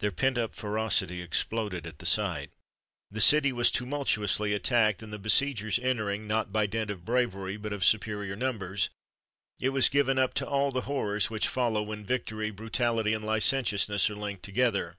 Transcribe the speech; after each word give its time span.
Their 0.00 0.12
pent 0.12 0.36
up 0.36 0.54
ferocity 0.54 1.22
exploded 1.22 1.86
at 1.86 1.98
the 1.98 2.04
sight. 2.04 2.50
The 3.10 3.22
city 3.22 3.52
was 3.52 3.70
tumultuously 3.70 4.52
attacked, 4.52 5.02
and 5.02 5.10
the 5.10 5.18
besiegers 5.18 5.78
entering, 5.78 6.26
not 6.26 6.52
by 6.52 6.66
dint 6.66 6.90
of 6.90 7.06
bravery, 7.06 7.56
but 7.56 7.72
of 7.72 7.82
superior 7.82 8.36
numbers, 8.36 8.90
it 9.58 9.70
was 9.70 9.88
given 9.88 10.18
up 10.18 10.34
to 10.34 10.46
all 10.46 10.72
the 10.72 10.82
horrors 10.82 11.30
which 11.30 11.48
follow 11.48 11.82
when 11.84 12.04
victory, 12.04 12.50
brutality, 12.50 13.14
and 13.14 13.24
licentiousness 13.24 14.10
are 14.10 14.14
linked 14.16 14.42
together. 14.42 14.98